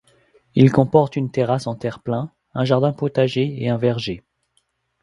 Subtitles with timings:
[0.55, 4.23] Il comporte une terrasse en terre-plein, un jardin potager et un verger.